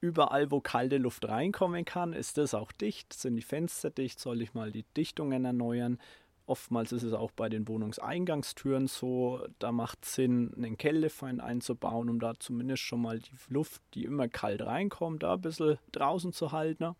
überall, 0.00 0.50
wo 0.50 0.60
kalte 0.60 0.98
Luft 0.98 1.28
reinkommen 1.28 1.84
kann, 1.84 2.12
ist 2.12 2.36
das 2.36 2.54
auch 2.54 2.72
dicht? 2.72 3.12
Sind 3.12 3.36
die 3.36 3.42
Fenster 3.42 3.90
dicht? 3.90 4.18
Soll 4.18 4.42
ich 4.42 4.52
mal 4.52 4.72
die 4.72 4.84
Dichtungen 4.96 5.44
erneuern? 5.44 5.98
Oftmals 6.46 6.92
ist 6.92 7.04
es 7.04 7.12
auch 7.12 7.30
bei 7.30 7.48
den 7.48 7.68
Wohnungseingangstüren 7.68 8.88
so, 8.88 9.46
da 9.58 9.70
macht 9.70 10.04
es 10.04 10.14
Sinn, 10.14 10.52
einen 10.56 10.76
Kältefeind 10.76 11.40
einzubauen, 11.40 12.10
um 12.10 12.18
da 12.18 12.34
zumindest 12.38 12.82
schon 12.82 13.02
mal 13.02 13.20
die 13.20 13.30
Luft, 13.48 13.80
die 13.94 14.04
immer 14.04 14.28
kalt 14.28 14.62
reinkommt, 14.62 15.22
da 15.22 15.34
ein 15.34 15.40
bisschen 15.40 15.78
draußen 15.92 16.32
zu 16.32 16.52
halten. 16.52 16.96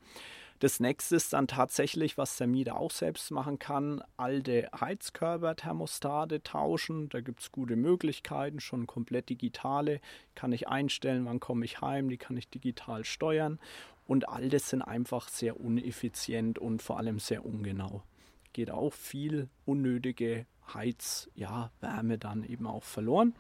Das 0.63 0.79
nächste 0.79 1.17
ist 1.17 1.33
dann 1.33 1.49
tatsächlich, 1.49 2.17
was 2.17 2.37
der 2.37 2.47
Mieter 2.47 2.79
auch 2.79 2.93
selbst 2.93 3.33
machen 3.33 3.59
kann, 3.59 4.01
alte 4.17 4.69
Heizkörperthermostate 4.81 6.45
tauschen. 6.45 7.09
Da 7.09 7.21
gibt 7.21 7.41
es 7.41 7.51
gute 7.51 7.75
Möglichkeiten, 7.75 8.61
schon 8.61 8.87
komplett 8.87 9.29
digitale. 9.29 10.01
Kann 10.37 10.53
ich 10.53 10.69
einstellen, 10.69 11.25
wann 11.25 11.41
komme 11.41 11.65
ich 11.65 11.81
heim, 11.81 12.09
die 12.09 12.17
kann 12.17 12.37
ich 12.37 12.49
digital 12.49 13.05
steuern. 13.05 13.59
Und 14.07 14.29
all 14.29 14.49
das 14.51 14.69
sind 14.69 14.83
einfach 14.83 15.29
sehr 15.29 15.59
uneffizient 15.59 16.61
und 16.61 16.81
vor 16.81 16.99
allem 16.99 17.19
sehr 17.19 17.45
ungenau. 17.45 18.05
Geht 18.53 18.71
auch 18.71 18.93
viel 18.93 19.49
unnötige 19.65 20.47
Heiz, 20.73 21.31
ja, 21.35 21.71
dann 21.81 22.45
eben 22.45 22.67
auch 22.67 22.85
verloren. 22.85 23.35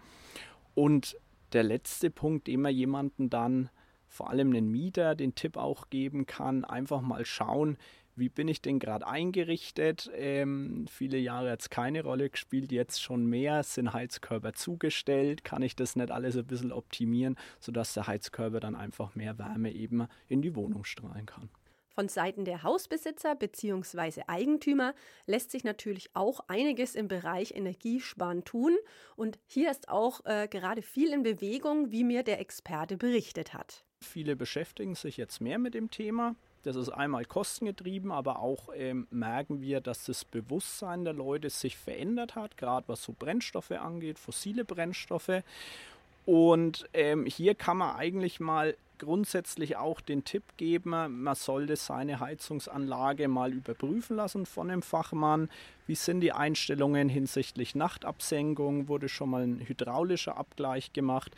Und 0.75 1.16
der 1.52 1.62
letzte 1.62 2.11
Punkt, 2.11 2.47
den 2.47 2.62
man 2.62 2.75
jemanden 2.75 3.31
dann 3.31 3.71
vor 4.09 4.31
allem 4.31 4.52
den 4.52 4.71
Mieter 4.71 5.14
den 5.14 5.35
Tipp 5.35 5.57
auch 5.57 5.88
geben 5.88 6.26
kann, 6.26 6.64
einfach 6.64 7.00
mal 7.00 7.25
schauen, 7.25 7.78
wie 8.14 8.28
bin 8.28 8.47
ich 8.47 8.61
denn 8.61 8.78
gerade 8.78 9.07
eingerichtet? 9.07 10.11
Ähm, 10.14 10.87
viele 10.90 11.16
Jahre 11.16 11.52
hat 11.52 11.62
es 11.62 11.71
keine 11.71 12.02
Rolle 12.02 12.28
gespielt, 12.28 12.71
jetzt 12.71 13.02
schon 13.02 13.25
mehr. 13.25 13.62
Sind 13.62 13.95
Heizkörper 13.95 14.52
zugestellt? 14.52 15.45
Kann 15.45 15.62
ich 15.62 15.76
das 15.76 15.97
nicht 15.97 16.11
alles 16.11 16.37
ein 16.37 16.47
bisschen 16.47 16.73
optimieren, 16.73 17.37
sodass 17.59 17.95
der 17.95 18.07
Heizkörper 18.07 18.61
dann 18.61 18.76
einfach 18.76 19.14
mehr 19.14 19.38
Wärme 19.38 19.73
eben 19.73 20.07
in 20.28 20.42
die 20.42 20.54
Wohnung 20.54 20.85
strahlen 20.85 21.25
kann? 21.25 21.49
Von 21.95 22.09
Seiten 22.09 22.45
der 22.45 22.63
Hausbesitzer 22.63 23.35
bzw. 23.35 24.23
Eigentümer 24.27 24.95
lässt 25.27 25.51
sich 25.51 25.65
natürlich 25.65 26.11
auch 26.15 26.41
einiges 26.49 26.95
im 26.95 27.09
Bereich 27.09 27.55
Energiesparen 27.55 28.45
tun. 28.45 28.77
Und 29.17 29.39
hier 29.47 29.71
ist 29.71 29.89
auch 29.89 30.25
äh, 30.25 30.49
gerade 30.49 30.83
viel 30.83 31.13
in 31.13 31.23
Bewegung, 31.23 31.91
wie 31.91 32.05
mir 32.05 32.23
der 32.23 32.41
Experte 32.41 32.97
berichtet 32.97 33.53
hat. 33.53 33.85
Viele 34.01 34.37
beschäftigen 34.37 34.95
sich 34.95 35.17
jetzt 35.17 35.41
mehr 35.41 35.59
mit 35.59 35.75
dem 35.75 35.91
Thema. 35.91 36.35
Das 36.63 36.77
ist 36.77 36.91
einmal 36.91 37.25
kostengetrieben, 37.25 38.13
aber 38.13 38.39
auch 38.39 38.69
ähm, 38.75 39.09
merken 39.11 39.61
wir, 39.61 39.81
dass 39.81 40.05
das 40.05 40.25
Bewusstsein 40.25 41.05
der 41.05 41.13
Leute 41.13 41.51
sich 41.51 41.77
verändert 41.77 42.37
hat, 42.37 42.57
gerade 42.57 42.87
was 42.89 43.03
so 43.03 43.15
Brennstoffe 43.19 43.73
angeht, 43.73 44.19
fossile 44.19 44.65
Brennstoffe. 44.65 45.43
Und 46.25 46.89
ähm, 46.95 47.27
hier 47.27 47.57
kann 47.57 47.79
man 47.79 47.97
eigentlich 47.97 48.39
mal 48.39 48.77
grundsätzlich 49.03 49.77
auch 49.77 50.01
den 50.01 50.25
Tipp 50.25 50.45
geben, 50.57 50.91
man 51.23 51.35
sollte 51.35 51.75
seine 51.77 52.21
Heizungsanlage 52.21 53.27
mal 53.27 53.53
überprüfen 53.53 54.17
lassen 54.17 54.47
von 54.47 54.71
einem 54.71 54.83
Fachmann. 54.83 55.51
Wie 55.87 55.97
sind 55.97 56.21
die 56.21 56.33
Einstellungen 56.33 57.09
hinsichtlich 57.09 57.75
Nachtabsenkung? 57.75 58.87
Wurde 58.87 59.09
schon 59.09 59.31
mal 59.31 59.43
ein 59.43 59.61
hydraulischer 59.67 60.37
Abgleich 60.37 60.93
gemacht? 60.93 61.33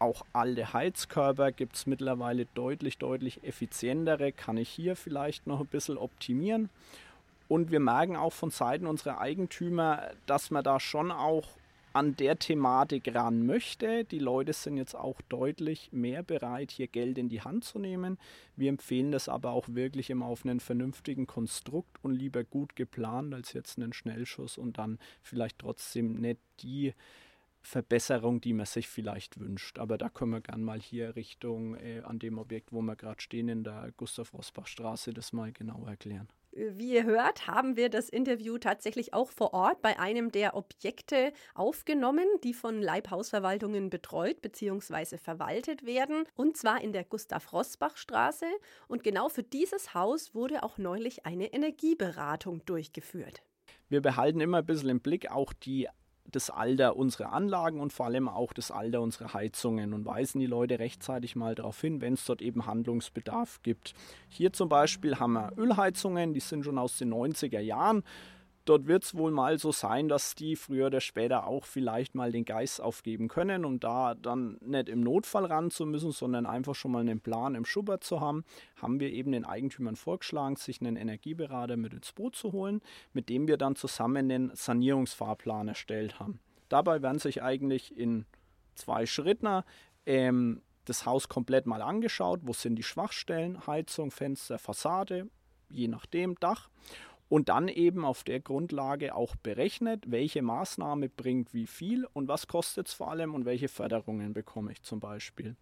auch 0.00 0.26
alte 0.34 0.74
Heizkörper 0.74 1.50
gibt 1.50 1.76
es 1.76 1.86
mittlerweile 1.86 2.46
deutlich, 2.54 2.98
deutlich 2.98 3.42
effizientere. 3.42 4.32
Kann 4.32 4.58
ich 4.58 4.68
hier 4.68 4.96
vielleicht 4.96 5.46
noch 5.46 5.60
ein 5.60 5.66
bisschen 5.66 5.96
optimieren. 5.96 6.68
Und 7.48 7.70
wir 7.70 7.80
merken 7.80 8.16
auch 8.16 8.32
von 8.32 8.50
Seiten 8.50 8.86
unserer 8.86 9.18
Eigentümer, 9.18 10.10
dass 10.26 10.50
man 10.50 10.64
da 10.64 10.78
schon 10.78 11.10
auch 11.10 11.48
an 11.94 12.16
der 12.16 12.38
Thematik 12.38 13.14
ran 13.14 13.46
möchte. 13.46 14.04
Die 14.04 14.18
Leute 14.18 14.52
sind 14.52 14.76
jetzt 14.76 14.94
auch 14.94 15.20
deutlich 15.28 15.90
mehr 15.92 16.22
bereit, 16.22 16.72
hier 16.72 16.88
Geld 16.88 17.18
in 17.18 17.28
die 17.28 17.42
Hand 17.42 17.64
zu 17.64 17.78
nehmen. 17.78 18.18
Wir 18.56 18.68
empfehlen 18.68 19.12
das 19.12 19.28
aber 19.28 19.50
auch 19.50 19.68
wirklich 19.68 20.10
immer 20.10 20.26
auf 20.26 20.44
einen 20.44 20.58
vernünftigen 20.58 21.26
Konstrukt 21.26 21.98
und 22.02 22.14
lieber 22.14 22.42
gut 22.42 22.74
geplant 22.74 23.32
als 23.32 23.52
jetzt 23.52 23.78
einen 23.78 23.92
Schnellschuss 23.92 24.58
und 24.58 24.76
dann 24.76 24.98
vielleicht 25.22 25.60
trotzdem 25.60 26.14
nicht 26.14 26.40
die 26.60 26.94
Verbesserung, 27.62 28.40
die 28.40 28.52
man 28.52 28.66
sich 28.66 28.88
vielleicht 28.88 29.38
wünscht. 29.38 29.78
Aber 29.78 29.96
da 29.96 30.08
können 30.08 30.32
wir 30.32 30.40
gern 30.40 30.62
mal 30.62 30.80
hier 30.80 31.14
Richtung 31.14 31.76
äh, 31.76 32.02
an 32.04 32.18
dem 32.18 32.38
Objekt, 32.38 32.72
wo 32.72 32.82
wir 32.82 32.96
gerade 32.96 33.22
stehen, 33.22 33.48
in 33.48 33.64
der 33.64 33.92
Gustav-Rosbach-Straße, 33.96 35.14
das 35.14 35.32
mal 35.32 35.52
genau 35.52 35.86
erklären. 35.86 36.28
Wie 36.56 36.92
ihr 36.92 37.02
hört, 37.02 37.48
haben 37.48 37.76
wir 37.76 37.88
das 37.88 38.08
Interview 38.08 38.58
tatsächlich 38.58 39.12
auch 39.12 39.32
vor 39.32 39.54
Ort 39.54 39.82
bei 39.82 39.98
einem 39.98 40.30
der 40.30 40.54
Objekte 40.54 41.32
aufgenommen, 41.52 42.26
die 42.44 42.54
von 42.54 42.80
Leibhausverwaltungen 42.80 43.90
betreut 43.90 44.40
bzw. 44.40 45.18
verwaltet 45.18 45.84
werden, 45.84 46.22
und 46.36 46.56
zwar 46.56 46.80
in 46.80 46.92
der 46.92 47.02
Gustav-Rosbach-Straße. 47.02 48.46
Und 48.86 49.02
genau 49.02 49.28
für 49.28 49.42
dieses 49.42 49.94
Haus 49.94 50.32
wurde 50.32 50.62
auch 50.62 50.78
neulich 50.78 51.26
eine 51.26 51.52
Energieberatung 51.52 52.64
durchgeführt. 52.66 53.42
Wir 53.88 54.00
behalten 54.00 54.40
immer 54.40 54.58
ein 54.58 54.66
bisschen 54.66 54.90
im 54.90 55.00
Blick 55.00 55.32
auch 55.32 55.52
die 55.52 55.88
das 56.30 56.50
Alter 56.50 56.96
unserer 56.96 57.32
Anlagen 57.32 57.80
und 57.80 57.92
vor 57.92 58.06
allem 58.06 58.28
auch 58.28 58.52
das 58.52 58.70
Alter 58.70 59.00
unserer 59.00 59.34
Heizungen 59.34 59.92
und 59.92 60.04
weisen 60.04 60.40
die 60.40 60.46
Leute 60.46 60.78
rechtzeitig 60.78 61.36
mal 61.36 61.54
darauf 61.54 61.80
hin, 61.80 62.00
wenn 62.00 62.14
es 62.14 62.24
dort 62.24 62.42
eben 62.42 62.66
Handlungsbedarf 62.66 63.62
gibt. 63.62 63.94
Hier 64.28 64.52
zum 64.52 64.68
Beispiel 64.68 65.18
haben 65.18 65.34
wir 65.34 65.52
Ölheizungen, 65.56 66.34
die 66.34 66.40
sind 66.40 66.64
schon 66.64 66.78
aus 66.78 66.98
den 66.98 67.12
90er 67.12 67.60
Jahren 67.60 68.02
dort 68.64 68.86
wird 68.86 69.04
es 69.04 69.14
wohl 69.14 69.30
mal 69.30 69.58
so 69.58 69.72
sein, 69.72 70.08
dass 70.08 70.34
die 70.34 70.56
früher 70.56 70.86
oder 70.86 71.00
später 71.00 71.46
auch 71.46 71.66
vielleicht 71.66 72.14
mal 72.14 72.32
den 72.32 72.44
Geist 72.44 72.80
aufgeben 72.80 73.28
können, 73.28 73.64
um 73.64 73.80
da 73.80 74.14
dann 74.14 74.58
nicht 74.60 74.88
im 74.88 75.00
Notfall 75.00 75.44
ran 75.44 75.70
zu 75.70 75.86
müssen, 75.86 76.12
sondern 76.12 76.46
einfach 76.46 76.74
schon 76.74 76.92
mal 76.92 77.00
einen 77.00 77.20
Plan 77.20 77.54
im 77.54 77.64
Schubert 77.64 78.04
zu 78.04 78.20
haben, 78.20 78.44
haben 78.80 79.00
wir 79.00 79.10
eben 79.10 79.32
den 79.32 79.44
Eigentümern 79.44 79.96
vorgeschlagen, 79.96 80.56
sich 80.56 80.80
einen 80.80 80.96
Energieberater 80.96 81.76
mit 81.76 81.92
ins 81.92 82.12
Boot 82.12 82.36
zu 82.36 82.52
holen, 82.52 82.80
mit 83.12 83.28
dem 83.28 83.46
wir 83.48 83.56
dann 83.56 83.76
zusammen 83.76 84.28
den 84.28 84.50
Sanierungsfahrplan 84.54 85.68
erstellt 85.68 86.18
haben. 86.18 86.40
Dabei 86.68 87.02
werden 87.02 87.18
sich 87.18 87.42
eigentlich 87.42 87.96
in 87.96 88.24
zwei 88.74 89.06
Schritten 89.06 89.62
ähm, 90.06 90.62
das 90.86 91.06
Haus 91.06 91.28
komplett 91.28 91.66
mal 91.66 91.82
angeschaut, 91.82 92.40
wo 92.42 92.52
sind 92.52 92.76
die 92.76 92.82
Schwachstellen, 92.82 93.66
Heizung, 93.66 94.10
Fenster, 94.10 94.58
Fassade, 94.58 95.28
je 95.70 95.88
nachdem 95.88 96.34
Dach 96.40 96.68
und 97.28 97.48
dann 97.48 97.68
eben 97.68 98.04
auf 98.04 98.24
der 98.24 98.40
Grundlage 98.40 99.14
auch 99.14 99.36
berechnet, 99.36 100.04
welche 100.10 100.42
Maßnahme 100.42 101.08
bringt 101.08 101.54
wie 101.54 101.66
viel 101.66 102.06
und 102.12 102.28
was 102.28 102.46
kostet 102.46 102.88
es 102.88 102.94
vor 102.94 103.10
allem 103.10 103.34
und 103.34 103.44
welche 103.44 103.68
Förderungen 103.68 104.32
bekomme 104.32 104.72
ich 104.72 104.82
zum 104.82 105.00
Beispiel. 105.00 105.56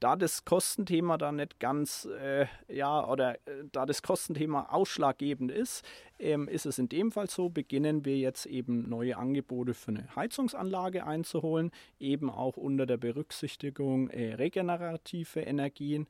Da 0.00 0.16
das 0.16 0.44
Kostenthema 0.44 1.16
da 1.16 1.32
nicht 1.32 1.60
ganz, 1.60 2.06
äh, 2.20 2.46
ja, 2.68 3.08
oder 3.08 3.36
äh, 3.46 3.64
da 3.72 3.86
das 3.86 4.02
Kostenthema 4.02 4.66
ausschlaggebend 4.70 5.50
ist, 5.50 5.82
ähm, 6.18 6.48
ist 6.48 6.66
es 6.66 6.78
in 6.78 6.88
dem 6.88 7.10
Fall 7.10 7.30
so, 7.30 7.48
beginnen 7.48 8.04
wir 8.04 8.18
jetzt 8.18 8.44
eben 8.44 8.88
neue 8.88 9.16
Angebote 9.16 9.72
für 9.72 9.92
eine 9.92 10.14
Heizungsanlage 10.14 11.06
einzuholen, 11.06 11.70
eben 11.98 12.28
auch 12.28 12.56
unter 12.56 12.86
der 12.86 12.98
Berücksichtigung 12.98 14.10
äh, 14.10 14.34
regenerative 14.34 15.40
Energien, 15.40 16.06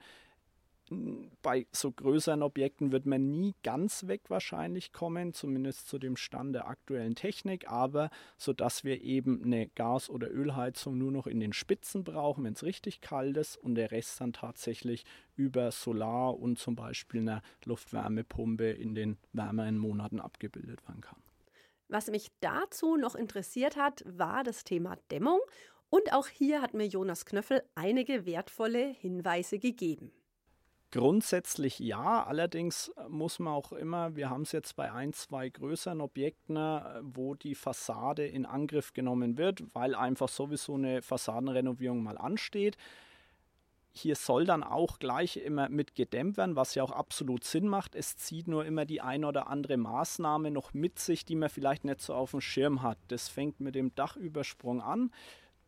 bei 1.42 1.66
so 1.72 1.92
größeren 1.92 2.42
Objekten 2.42 2.92
wird 2.92 3.06
man 3.06 3.30
nie 3.30 3.54
ganz 3.62 4.06
weg 4.06 4.22
wahrscheinlich 4.28 4.92
kommen, 4.92 5.32
zumindest 5.32 5.88
zu 5.88 5.98
dem 5.98 6.16
Stand 6.16 6.54
der 6.54 6.68
aktuellen 6.68 7.14
Technik, 7.14 7.70
aber 7.70 8.10
so 8.36 8.52
dass 8.52 8.84
wir 8.84 9.00
eben 9.02 9.42
eine 9.44 9.68
Gas- 9.68 10.10
oder 10.10 10.30
Ölheizung 10.30 10.98
nur 10.98 11.10
noch 11.10 11.26
in 11.26 11.40
den 11.40 11.52
Spitzen 11.52 12.04
brauchen, 12.04 12.44
wenn 12.44 12.52
es 12.52 12.62
richtig 12.62 13.00
kalt 13.00 13.36
ist 13.36 13.56
und 13.56 13.76
der 13.76 13.92
Rest 13.92 14.20
dann 14.20 14.32
tatsächlich 14.32 15.04
über 15.36 15.70
Solar 15.70 16.38
und 16.38 16.58
zum 16.58 16.76
Beispiel 16.76 17.20
einer 17.20 17.42
Luftwärmepumpe 17.64 18.70
in 18.70 18.94
den 18.94 19.16
wärmeren 19.32 19.78
Monaten 19.78 20.20
abgebildet 20.20 20.86
werden 20.86 21.00
kann. 21.00 21.22
Was 21.88 22.08
mich 22.08 22.28
dazu 22.40 22.96
noch 22.96 23.14
interessiert 23.14 23.76
hat, 23.76 24.02
war 24.06 24.42
das 24.42 24.64
Thema 24.64 24.96
Dämmung 25.10 25.40
und 25.88 26.12
auch 26.12 26.28
hier 26.28 26.60
hat 26.60 26.74
mir 26.74 26.86
Jonas 26.86 27.24
Knöffel 27.24 27.62
einige 27.74 28.26
wertvolle 28.26 28.86
Hinweise 28.88 29.58
gegeben. 29.58 30.10
Grundsätzlich 30.90 31.80
ja, 31.80 32.24
allerdings 32.24 32.92
muss 33.08 33.40
man 33.40 33.52
auch 33.52 33.72
immer, 33.72 34.14
wir 34.14 34.30
haben 34.30 34.42
es 34.42 34.52
jetzt 34.52 34.76
bei 34.76 34.92
ein, 34.92 35.12
zwei 35.12 35.48
größeren 35.48 36.00
Objekten, 36.00 36.56
äh, 36.56 37.00
wo 37.02 37.34
die 37.34 37.56
Fassade 37.56 38.24
in 38.26 38.46
Angriff 38.46 38.92
genommen 38.92 39.36
wird, 39.36 39.64
weil 39.74 39.96
einfach 39.96 40.28
sowieso 40.28 40.74
eine 40.74 41.02
Fassadenrenovierung 41.02 42.02
mal 42.02 42.16
ansteht. 42.16 42.76
Hier 43.96 44.16
soll 44.16 44.44
dann 44.44 44.64
auch 44.64 44.98
gleich 44.98 45.36
immer 45.36 45.68
mit 45.68 45.94
gedämmt 45.94 46.36
werden, 46.36 46.56
was 46.56 46.74
ja 46.74 46.82
auch 46.82 46.90
absolut 46.90 47.44
Sinn 47.44 47.68
macht. 47.68 47.94
Es 47.94 48.16
zieht 48.16 48.48
nur 48.48 48.64
immer 48.64 48.84
die 48.84 49.00
eine 49.00 49.26
oder 49.28 49.46
andere 49.48 49.76
Maßnahme 49.76 50.50
noch 50.50 50.74
mit 50.74 50.98
sich, 50.98 51.24
die 51.24 51.36
man 51.36 51.48
vielleicht 51.48 51.84
nicht 51.84 52.00
so 52.00 52.14
auf 52.14 52.32
dem 52.32 52.40
Schirm 52.40 52.82
hat. 52.82 52.98
Das 53.08 53.28
fängt 53.28 53.60
mit 53.60 53.76
dem 53.76 53.94
Dachübersprung 53.94 54.80
an 54.80 55.10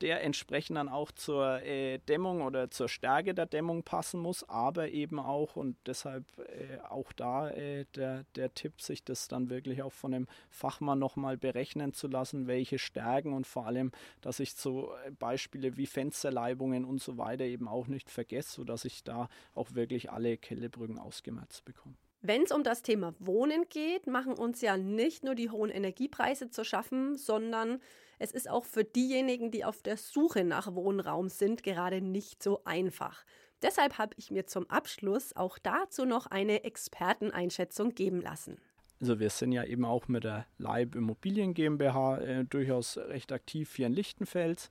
der 0.02 0.22
entsprechend 0.22 0.76
dann 0.76 0.88
auch 0.88 1.10
zur 1.12 1.62
äh, 1.62 1.98
Dämmung 1.98 2.42
oder 2.42 2.70
zur 2.70 2.88
Stärke 2.88 3.34
der 3.34 3.46
Dämmung 3.46 3.82
passen 3.82 4.20
muss, 4.20 4.48
aber 4.48 4.88
eben 4.88 5.18
auch 5.18 5.56
und 5.56 5.76
deshalb 5.86 6.24
äh, 6.38 6.78
auch 6.88 7.12
da 7.12 7.50
äh, 7.50 7.86
der, 7.94 8.24
der 8.34 8.54
Tipp, 8.54 8.80
sich 8.80 9.04
das 9.04 9.28
dann 9.28 9.50
wirklich 9.50 9.82
auch 9.82 9.92
von 9.92 10.12
dem 10.12 10.26
Fachmann 10.50 10.98
nochmal 10.98 11.36
berechnen 11.36 11.92
zu 11.92 12.08
lassen, 12.08 12.46
welche 12.46 12.78
Stärken 12.78 13.32
und 13.32 13.46
vor 13.46 13.66
allem, 13.66 13.92
dass 14.20 14.40
ich 14.40 14.54
so 14.54 14.92
äh, 15.04 15.10
Beispiele 15.10 15.76
wie 15.76 15.86
Fensterleibungen 15.86 16.84
und 16.84 17.00
so 17.00 17.18
weiter 17.18 17.44
eben 17.44 17.68
auch 17.68 17.86
nicht 17.86 18.10
vergesse, 18.10 18.52
sodass 18.52 18.84
ich 18.84 19.04
da 19.04 19.28
auch 19.54 19.74
wirklich 19.74 20.10
alle 20.10 20.36
Kellebrücken 20.36 20.98
ausgemerzt 20.98 21.64
bekomme. 21.64 21.96
Wenn 22.22 22.42
es 22.42 22.50
um 22.50 22.64
das 22.64 22.82
Thema 22.82 23.14
Wohnen 23.18 23.66
geht, 23.68 24.06
machen 24.06 24.32
uns 24.32 24.60
ja 24.60 24.76
nicht 24.76 25.22
nur 25.22 25.34
die 25.34 25.50
hohen 25.50 25.70
Energiepreise 25.70 26.50
zu 26.50 26.64
schaffen, 26.64 27.16
sondern 27.16 27.80
es 28.18 28.32
ist 28.32 28.48
auch 28.48 28.64
für 28.64 28.84
diejenigen, 28.84 29.50
die 29.50 29.64
auf 29.64 29.82
der 29.82 29.96
Suche 29.96 30.44
nach 30.44 30.74
Wohnraum 30.74 31.28
sind, 31.28 31.62
gerade 31.62 32.00
nicht 32.00 32.42
so 32.42 32.62
einfach. 32.64 33.24
Deshalb 33.62 33.98
habe 33.98 34.14
ich 34.16 34.30
mir 34.30 34.46
zum 34.46 34.68
Abschluss 34.68 35.34
auch 35.34 35.58
dazu 35.58 36.04
noch 36.04 36.26
eine 36.26 36.64
Experteneinschätzung 36.64 37.94
geben 37.94 38.20
lassen. 38.20 38.58
Also 39.00 39.18
wir 39.18 39.30
sind 39.30 39.52
ja 39.52 39.64
eben 39.64 39.84
auch 39.84 40.08
mit 40.08 40.24
der 40.24 40.46
Leib 40.58 40.94
Immobilien 40.94 41.52
GmbH 41.52 42.18
äh, 42.18 42.44
durchaus 42.44 42.96
recht 42.96 43.32
aktiv 43.32 43.74
hier 43.74 43.86
in 43.86 43.92
Lichtenfels. 43.92 44.70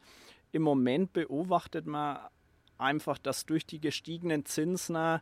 Im 0.51 0.63
Moment 0.63 1.13
beobachtet 1.13 1.85
man 1.85 2.19
einfach, 2.77 3.17
dass 3.17 3.45
durch 3.45 3.65
die 3.65 3.79
gestiegenen 3.79 4.45
Zinsen 4.45 5.19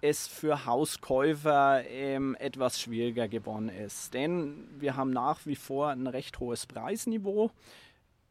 es 0.00 0.26
für 0.26 0.66
Hauskäufer 0.66 1.84
ähm, 1.86 2.36
etwas 2.38 2.80
schwieriger 2.80 3.28
geworden 3.28 3.68
ist. 3.68 4.14
Denn 4.14 4.68
wir 4.78 4.96
haben 4.96 5.10
nach 5.10 5.46
wie 5.46 5.56
vor 5.56 5.88
ein 5.88 6.06
recht 6.06 6.38
hohes 6.38 6.66
Preisniveau 6.66 7.50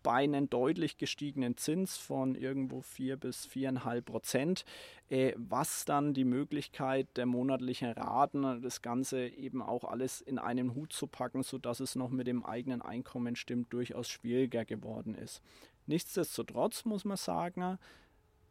bei 0.05 0.23
einem 0.23 0.47
deutlich 0.51 0.99
gestiegenen 0.99 1.57
Zins 1.57 1.97
von 1.97 2.35
irgendwo 2.35 2.81
4 2.81 3.17
bis 3.17 3.47
4,5 3.47 4.01
Prozent, 4.01 4.65
äh, 5.09 5.33
was 5.35 5.83
dann 5.85 6.13
die 6.13 6.25
Möglichkeit 6.25 7.07
der 7.17 7.25
monatlichen 7.25 7.89
Raten, 7.89 8.61
das 8.61 8.83
Ganze 8.83 9.27
eben 9.27 9.63
auch 9.63 9.83
alles 9.83 10.21
in 10.21 10.37
einen 10.37 10.75
Hut 10.75 10.93
zu 10.93 11.07
packen, 11.07 11.41
sodass 11.41 11.79
es 11.79 11.95
noch 11.95 12.11
mit 12.11 12.27
dem 12.27 12.45
eigenen 12.45 12.83
Einkommen 12.83 13.35
stimmt, 13.35 13.73
durchaus 13.73 14.07
schwieriger 14.07 14.63
geworden 14.63 15.15
ist. 15.15 15.41
Nichtsdestotrotz 15.87 16.85
muss 16.85 17.03
man 17.03 17.17
sagen, 17.17 17.79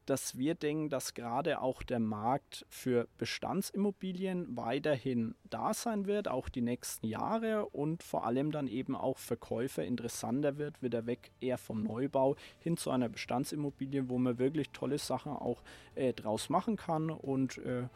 dass 0.07 0.39
wir 0.39 0.55
denken, 0.55 0.89
dass 0.89 1.15
gerade 1.15 1.61
auch 1.61 1.83
der 1.83 2.01
Markt 2.01 2.67
für 2.69 3.09
Bestandsimmobilien 3.19 4.57
weiterhin 4.57 5.35
da 5.51 5.75
sein 5.75 6.07
wird, 6.07 6.29
auch 6.29 6.49
die 6.49 6.61
nächsten 6.61 7.07
Jahre 7.07 7.67
und 7.67 8.03
vor 8.03 8.27
allem 8.27 8.53
dann 8.53 8.69
eben 8.69 8.97
auch 8.97 9.19
für 9.19 9.37
Käufer 9.37 9.85
interessanter 9.85 10.59
wird, 10.59 10.83
wieder 10.83 11.07
weg 11.07 11.31
eher 11.41 11.59
vom 11.59 11.83
Neubau 11.83 12.37
hin 12.61 12.77
zu 12.77 12.91
einer 12.91 13.09
Bestandsimmobilie, 13.09 14.09
wo 14.09 14.19
man 14.19 14.39
wirklich 14.39 14.71
tolle 14.71 14.99
Sachen 14.99 15.33
auch 15.33 15.63
äh, 15.95 16.13
draus 16.13 16.49
machen 16.49 16.77
kann 16.77 17.11
und 17.11 17.59
äh, 17.59 17.89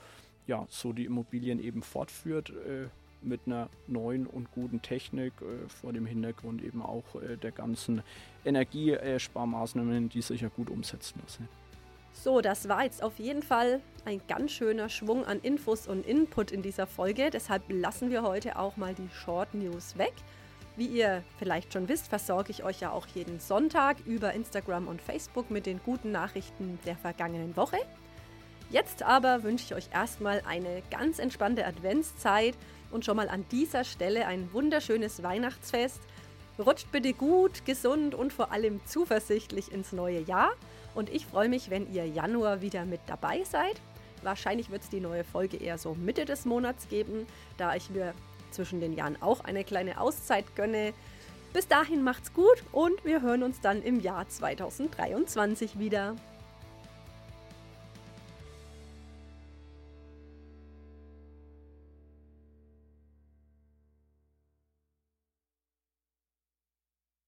ja, 0.46 0.66
so 0.70 0.92
die 0.92 1.04
Immobilien 1.04 1.60
eben 1.60 1.82
fortführt. 1.82 2.50
Äh, 2.50 2.88
mit 3.22 3.40
einer 3.46 3.68
neuen 3.86 4.26
und 4.26 4.50
guten 4.52 4.82
Technik 4.82 5.32
äh, 5.42 5.68
vor 5.68 5.92
dem 5.92 6.06
Hintergrund 6.06 6.62
eben 6.62 6.82
auch 6.82 7.20
äh, 7.20 7.36
der 7.36 7.52
ganzen 7.52 8.02
Energiesparmaßnahmen, 8.44 10.08
die 10.08 10.22
sich 10.22 10.42
ja 10.42 10.48
gut 10.48 10.70
umsetzen 10.70 11.20
lassen. 11.22 11.48
So, 12.12 12.40
das 12.40 12.68
war 12.68 12.84
jetzt 12.84 13.02
auf 13.02 13.18
jeden 13.18 13.42
Fall 13.42 13.80
ein 14.04 14.20
ganz 14.26 14.52
schöner 14.52 14.88
Schwung 14.88 15.24
an 15.24 15.40
Infos 15.40 15.86
und 15.86 16.06
Input 16.06 16.50
in 16.50 16.62
dieser 16.62 16.86
Folge. 16.86 17.30
Deshalb 17.30 17.62
lassen 17.68 18.10
wir 18.10 18.22
heute 18.22 18.58
auch 18.58 18.76
mal 18.76 18.94
die 18.94 19.08
Short 19.14 19.54
News 19.54 19.96
weg. 19.98 20.14
Wie 20.76 20.86
ihr 20.86 21.25
vielleicht 21.38 21.73
schon 21.73 21.88
wisst, 21.88 22.06
versorge 22.06 22.50
ich 22.50 22.62
euch 22.62 22.80
ja 22.80 22.92
auch 22.92 23.06
jeden 23.08 23.40
Sonntag 23.40 23.99
über 24.06 24.32
Instagram 24.32 24.86
und 24.86 25.02
Facebook 25.02 25.50
mit 25.50 25.66
den 25.66 25.80
guten 25.84 26.12
Nachrichten 26.12 26.78
der 26.86 26.97
vergangenen 26.97 27.56
Woche. 27.56 27.78
Jetzt 28.71 29.02
aber 29.02 29.42
wünsche 29.42 29.64
ich 29.64 29.75
euch 29.75 29.90
erstmal 29.92 30.42
eine 30.47 30.82
ganz 30.90 31.18
entspannte 31.18 31.66
Adventszeit 31.66 32.54
und 32.90 33.04
schon 33.04 33.16
mal 33.16 33.28
an 33.28 33.44
dieser 33.50 33.82
Stelle 33.82 34.26
ein 34.26 34.52
wunderschönes 34.52 35.23
Weihnachtsfest. 35.23 36.00
Rutscht 36.58 36.90
bitte 36.90 37.12
gut, 37.12 37.64
gesund 37.64 38.14
und 38.14 38.32
vor 38.32 38.50
allem 38.50 38.80
zuversichtlich 38.84 39.71
ins 39.71 39.92
neue 39.92 40.21
Jahr. 40.21 40.50
Und 40.94 41.08
ich 41.08 41.26
freue 41.26 41.49
mich, 41.49 41.71
wenn 41.71 41.92
ihr 41.92 42.06
Januar 42.06 42.60
wieder 42.60 42.84
mit 42.84 43.00
dabei 43.06 43.44
seid. 43.44 43.80
Wahrscheinlich 44.23 44.71
wird 44.71 44.82
es 44.82 44.90
die 44.90 45.00
neue 45.00 45.23
Folge 45.23 45.56
eher 45.56 45.78
so 45.78 45.94
Mitte 45.94 46.25
des 46.25 46.44
Monats 46.44 46.88
geben, 46.88 47.26
da 47.56 47.76
ich 47.76 47.90
mir 47.90 48.12
zwischen 48.50 48.80
den 48.80 48.92
Jahren 48.92 49.21
auch 49.23 49.44
eine 49.44 49.62
kleine 49.62 50.00
Auszeit 50.00 50.56
gönne. 50.56 50.92
Bis 51.52 51.68
dahin 51.68 52.02
macht's 52.02 52.32
gut 52.32 52.64
und 52.73 53.04
wir 53.04 53.23
hören 53.23 53.44
uns 53.44 53.60
dann 53.60 53.82
im 53.82 54.00
Jahr 54.00 54.28
2023 54.28 55.78
wieder. 55.78 56.16